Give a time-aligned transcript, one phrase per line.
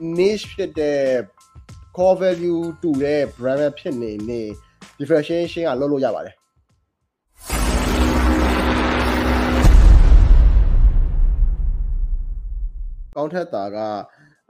[0.00, 1.00] niche ဖြစ်တဲ့
[1.96, 4.42] core value တူတဲ့ brand ပဲဖြစ်နေနေ
[4.98, 6.34] differentiation ကလုပ်လို့ရပါတယ်
[13.16, 13.78] ကောင်းထက်တာက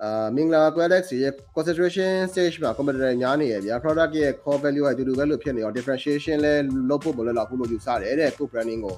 [0.02, 6.54] အာမင်္ဂလာ Qualix ရဲ့ concentration stage မှာ competitor များနေရဗျာ product ရဲ့ core value ကအတူတူပဲလို့ဖြစ်နေတော့ differentiation လဲ
[6.90, 8.96] လုပ်ဖို့မလွယ်တော့ဘူးလို့ယူဆတယ်တဲ့ကို branding ကို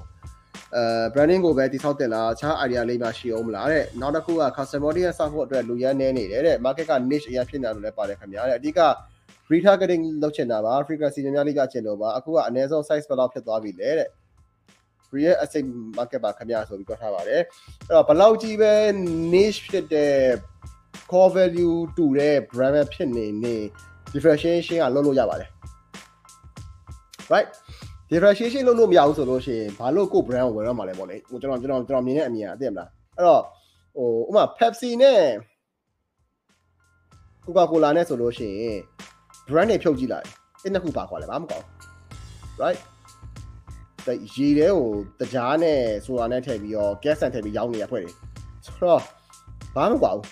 [0.75, 8.79] အဲ branding ကိုပဲတိဆောက်တင်လားအခြား idea လေးမှရှိအောင်မလားတဲ့နောက်တစ်ခုက customer တွေဆောက်ဖို့အတွက်လူရမ်းနေနေတယ်တဲ့ market က niche အရင်ဖြစ်နေတယ်လို့လည်းပါတယ်ခင်ဗျာတဲ့အဓိက
[9.51, 14.09] retargeting လုပ်ချင်တာပါ frequency များများလေးကြချင်လို့ပါအခုကအနည်းဆုံး size ဘယ်လောက်ဖြစ်သွားပြီလဲတဲ့
[15.15, 17.41] real estate market ပါခင်ဗျာဆိုပြီးပြောထားပါတယ်
[17.87, 18.73] အဲ့တော့ဘယ်လောက်ကြီးပဲ
[19.33, 20.15] niche ဖြစ်တဲ့
[21.11, 23.57] core value တူတဲ့ brand ပဲဖြစ်နေနေ
[24.13, 25.49] differentiation ကလုပ်လို့ရပါတယ်
[27.33, 27.49] right
[28.09, 33.41] differentiation လုပ်လို့မရဘူးဆိုလို့ရှိရင်ဘာလို့ကို brand ကိုဝယ်ရမှာလဲပေါ့လေဟိုကျွန်တော်ကျွန်တော်ကျွန်တော်မြင်တဲ့အမြင်อ่ะသိရမလားအဲ့တော့
[33.95, 35.21] ဟိုဥပမာ Pepsi နဲ့
[37.45, 38.79] Coca-Cola နဲ့ဆိုလို့ရှိရင်
[39.47, 40.27] brand တွေဖြုတ်ကြည့်လိုက်
[40.61, 41.65] အဲ့နှစ်ခုပါခွာလဲဘာမှမကောင်း
[42.61, 42.79] right
[44.05, 48.13] တဲ့ရေတဲကိုတကြားနဲ့ဆိုတာနဲ့ထည့်ပြီးတော့ gas ဆန်ထည့်ပြီးရောင်းနေရဖွဲ့တယ်
[48.65, 49.01] ဆိုတော့
[49.75, 50.23] ဘာမှမကွာဘူး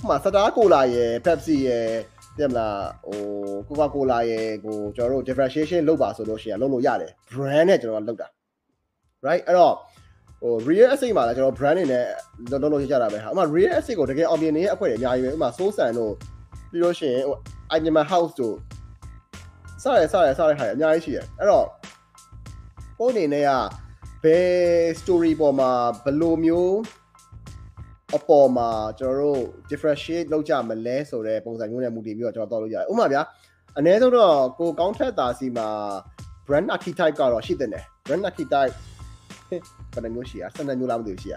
[0.00, 1.86] ဥပမာစတားကိုလာရယ် Pepsi ရယ်
[2.40, 3.20] သိမလားဟို
[3.66, 8.28] Coca Cola ရဲ့ကိုကျွန်တော်တို့ differentiation လုပ်ပါဆိုလို့ရှိရင်လုပ်လို့ရတယ် brand နဲ့ကျွန်တော်လုပ်တာ
[9.26, 9.74] right အဲ့တော့
[10.42, 12.04] ဟို real estate မှာလည်းကျွန်တော် brand တွေနဲ့
[12.50, 16.12] လုပ်လို့ရကြတာပဲဟာဥမာ real estate ကိုတကယ်အောင်မြင်နေတဲ့အခွင့်အများကြီးပဲဥမာ soul san တို့
[16.70, 17.36] ပြီးလို့ရှိရင်ဟို
[17.76, 18.56] Igeman House တို့
[19.82, 21.66] စရစရစရဟာအများကြီးရှိတယ်အဲ့တော့
[22.98, 23.50] ကိုအနေနဲ့က
[24.22, 24.48] ဘယ်
[25.00, 25.70] story ပေါ်မှာ
[26.04, 26.76] ဘယ်လိုမျိုး
[28.16, 33.22] အပေါ်မှာကျွန်တော်တို့ differentiate လုပ်ကြမလဲဆိုတဲ့ပုံစံမျိုးနဲ့မူတည်ပြီးတော့ကျွန်တော်တော့လုပ်ရတယ်။ဥပမာဗျာ
[33.78, 35.68] အနည်းဆုံးတော့ကိုကောင်းထက်တာစီမှာ
[36.46, 38.74] brand archetype ကတော့ရှိတဲ့နယ် brand archetype
[39.94, 41.36] ဘယ်နှမျိုးရှိရ12မျိုးလားမသိဘူးရှိရ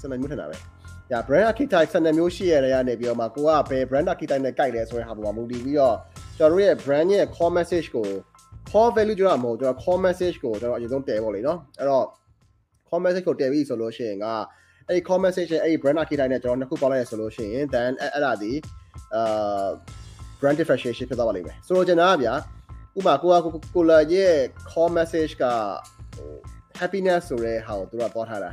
[0.00, 0.56] 12မျိုးထင်တာပဲ။
[1.10, 5.96] ညာ brand archetype 12မျိုးရှိရတဲ့ကနေပြီးတော့မှကိုကဘယ် brand archetype နဲ့ကြိုက်လဲဆိုတဲ့ဟာပေါ်မှာမူတည်ပြီးတော့
[6.38, 8.08] ကျွန်တော်တို့ရဲ့ brand ရဲ့ core message ကို
[8.70, 12.04] core value ကျွန်တော်မဟုတ်ကျွန်တော် core message ကိုကျွန်တော်အရင်ဆုံးတည်ဖို့လေနော်။အဲ့တော့
[12.88, 14.26] core message ကိုတည်ပြီဆိုလို့ရှိရင်က
[14.88, 18.52] အဲ့ဒီ comment section အဲ့ဒီ brand archetype နဲ့ကျွန်တော်နှစ်ခုပေါင်းလိုက်ရဆိုလို့ရှိရင် then အဲ့ဒါဒီ
[19.14, 19.68] အာ
[20.40, 22.34] brand differentiation ဖြစ်သွားပါလိမ့်မယ်ဆိုတော့ကျွန်တော်ကဗျာ
[22.98, 24.34] ဥပမာကိုကကိုလာရဲ့
[24.70, 25.44] call message က
[26.16, 26.30] ဟို
[26.80, 28.50] happiness ဆိုတဲ့ဟာကိုသူကပေါ်ထားတာ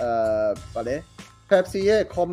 [0.00, 0.96] အာဗာလဲ
[1.50, 2.28] Pepsi ရဲ့ call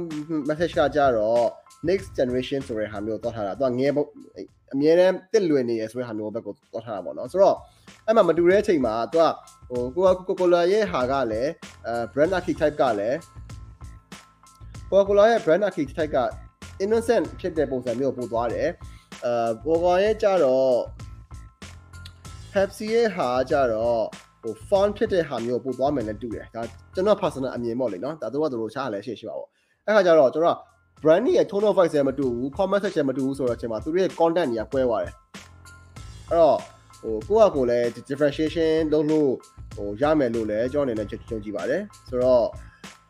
[0.49, 1.47] message ကကြတော့
[1.89, 3.91] next generation ဆိုတဲ့ဟာမျိုးတော့ထားတာသူကငယ်
[4.73, 7.57] အမြဲတမ်းတစ်လွင်နေရဆိုတဲ့ဟာမျိုးဘက်ကိုတော့ထားတာပေါ့နော်ဆိုတော့
[8.05, 9.25] အဲ့မှာမတူတဲ့အချိန်မှာသူက
[9.69, 11.51] ဟိုကိုကကိုကိုလာရဲ့ဟာကလည်း
[11.87, 13.17] အဲ brand archetype ကလည်း
[14.91, 16.19] ကိုကိုလာရဲ့ brand archetype က
[16.83, 18.69] innocent ဖြစ်တဲ့ပုံစံမျိုးပို့သွားတယ်
[19.25, 20.75] အဲပေါ်ပေါ်ရဲ့ကြတော့
[22.53, 24.03] Pepsi ရဲ့ဟာကြတော့
[24.41, 26.61] ဟို font ဖြစ်တဲ့ဟာမျိုးပို့သွားမယ်နဲ့တူတယ်ဒါ
[26.93, 29.49] ကျွန်တော် personal အမြင်ပေါ့လေနော်ဒါတို့ကတို့ရှားလည်းရှိရှိပါပေါ့
[29.85, 30.57] အဲ့ခါကျတော့ကျွန်တော်
[31.01, 35.13] brand ရဲ့ tone of voice လည်းမတူဘူး comment section မတူဘူးဆိုတော့အချိန်မှာသူတို့ရဲ့ content တွေကကွဲသွားတယ်
[36.29, 36.57] အဲ့တော့
[37.03, 39.31] ဟိုကိုယ့်အကိုလည်း differentiation လုပ်လို့
[39.75, 42.45] ဟိုရမယ်လို့လည်းကျွန်တော်အနေနဲ့ကြုံကြည့်ပါတယ်ဆိုတော့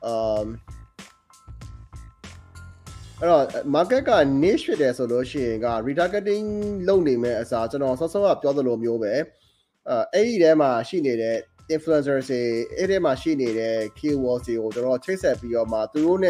[0.09, 0.47] um
[3.19, 3.43] အဲ့တော့
[3.75, 4.11] market က
[4.43, 6.47] niche ဖြစ်တယ်ဆိုလို့ရှိရင်က retargeting
[6.87, 9.13] လုပ်နေမဲ့အစားကျွန်တော်ဆော့ဆော့ကပြောသလိုမျိုးပဲ
[9.89, 11.37] အဲအဲ့ဒီထဲမှာရှိနေတဲ့
[11.75, 12.41] influencers တွေ
[12.77, 16.27] အဲ့ဒီမှာရှိနေတဲ့ keywords တွေကိုကျွန်တော်ချိတ်ဆက်ပြီးတော့မှသူတို့ ਨੇ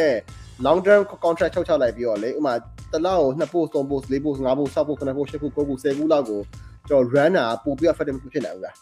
[0.66, 2.53] long term contract ချုပ်ချလိုက်ပြီးတော့လေဥမာ
[2.91, 5.81] တစ်လောက်ကို2 post 3 post 4 post 5 post 6 post 9 post 10 post 9 post
[5.85, 6.41] 10 post လောက်ကို
[6.88, 8.75] ကျွန်တော် run တာပို့ပြီး effective ဖြစ်နိုင်ဘူးလား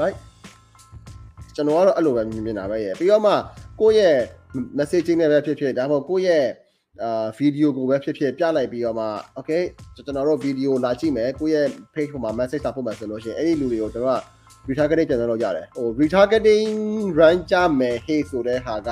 [0.00, 0.16] right
[1.54, 3.32] ကျွန်တော်ကတော့အဲ့လိုပဲမြင်တာပဲရပြီးတော့မှ
[3.80, 4.18] ကိုယ့်ရဲ့
[4.78, 6.46] messaging နဲ့ပဲဖြစ်ဖြစ်ဒါမှမဟုတ်ကိုယ့်ရဲ့
[7.02, 9.06] အာဗီဒီယိုကိုပဲဖြစ်ဖြစ်ပြလိုက်ပြီးတော့မှ
[9.38, 9.62] okay
[9.94, 14.22] ကျွန်တော်တို့ဗီဒီယိုလာကြည့်မယ်ကိုယ့်ရဲ့ page ပေါ်မှာ message လာပို့မယ်ဆိုလို့ရှိရင်အဲ့ဒီလူတွေကိုကျွန်တော်က
[14.68, 16.70] retargeting ပြန်လုပ်ရတယ်ဟို retargeting
[17.18, 18.90] run ကြမယ် hey ဆိုတဲ့ဟာက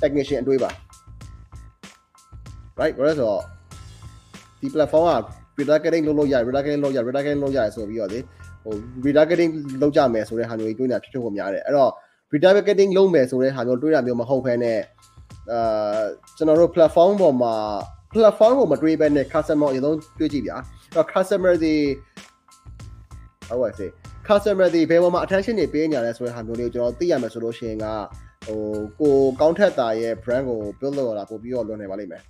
[0.00, 0.70] technician အတွေးပါ
[2.80, 3.42] right ဘာလို့ဆိုတော့
[4.60, 5.22] ဒီ platform က
[5.58, 8.20] retargeting လုပ်လို့ရတယ် retargeting လုပ်ရ retargeting လုပ်ရတယ်ဆိုပြီးတော့လေ
[8.64, 8.74] ဟို
[9.04, 9.50] retargeting
[9.82, 11.90] လုပ်ကြမယ်ဆိုတဲ့ဟာမျိုးကြီးတွေးနေတာဖြစ်ဖြစ်ကိုများတယ်အဲ့တော့
[12.32, 14.80] retargeting လုပ်မယ်ဆိုတဲ့ဟာမျိုးတွေးတာမျိုးမဟုတ်ဘဲနဲ့
[15.52, 16.02] အာ
[16.36, 17.54] ကျွန်တော်တို့ platform ပေါ်မှာ
[18.12, 21.74] platform ကိုမတွေးဘဲနဲ့ customer အရင်ဆုံးတွေးကြည့်ဗျာအဲ့တော့ customer ဒီ
[23.48, 23.90] how I say
[24.28, 27.86] customer ဒီဘယ်ပေါ်မှာ attention တွေပေးနေရလဲဆိုတဲ့ဟာမျိုးလေးကိုကျွန်တော်သိရမယ်ဆိုလို့ရှိရင်က
[28.46, 28.60] ဟို
[29.00, 32.22] ကိုကောင်းထက်တာရဲ့ brand ကို build လုပ်ရတာပို့ပြီးတော့လွန်နေပါလိမ့်မယ်